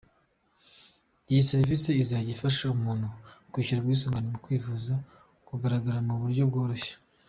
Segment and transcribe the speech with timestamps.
[1.29, 3.07] Iyi serivisi izajya afasha umuntu
[3.53, 4.93] wishyuye ubwisungane mu kwivuza
[5.47, 6.93] kugararagara mu buryo bworoshye.